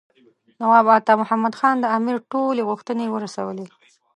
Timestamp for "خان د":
1.59-1.85